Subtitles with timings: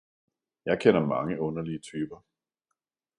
[0.65, 2.23] Jeg kender mange underlige typer.